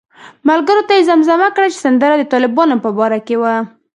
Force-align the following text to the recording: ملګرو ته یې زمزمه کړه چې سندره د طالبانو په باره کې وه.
ملګرو 0.49 0.87
ته 0.87 0.93
یې 0.97 1.07
زمزمه 1.09 1.49
کړه 1.55 1.67
چې 1.73 1.79
سندره 1.85 2.15
د 2.17 2.23
طالبانو 2.33 2.75
په 2.83 2.89
باره 2.97 3.19
کې 3.27 3.35
وه. 3.41 3.53